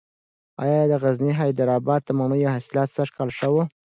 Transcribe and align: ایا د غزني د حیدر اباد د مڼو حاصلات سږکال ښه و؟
ایا 0.63 0.79
د 0.91 0.93
غزني 1.03 1.31
د 1.35 1.37
حیدر 1.39 1.67
اباد 1.77 2.01
د 2.05 2.09
مڼو 2.17 2.51
حاصلات 2.53 2.89
سږکال 2.97 3.29
ښه 3.37 3.47
و؟ 3.53 3.55